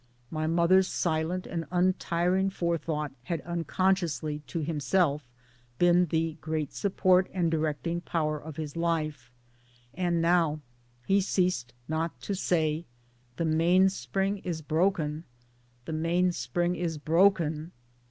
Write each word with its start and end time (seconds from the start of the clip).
My 0.31 0.47
mother's 0.47 0.87
silent 0.87 1.45
and 1.45 1.65
untiring 1.69 2.49
forethought 2.49 3.11
had 3.25 3.39
unconsciously 3.41 4.39
to 4.47 4.61
himself 4.61 5.29
been 5.77 6.07
the 6.07 6.37
great 6.41 6.73
support 6.73 7.29
and 7.31 7.51
directing 7.51 8.01
power 8.01 8.39
of 8.41 8.55
his 8.57 8.75
life; 8.75 9.29
and 9.93 10.19
now 10.19 10.59
he 11.05 11.21
ceased 11.21 11.75
not 11.87 12.19
to 12.21 12.33
say," 12.33 12.85
The 13.37 13.45
mainspring 13.45 14.39
is 14.39 14.63
broken, 14.63 15.23
the 15.85 15.93
mainspring 15.93 16.75
is 16.75 16.97
broken." 16.97 17.71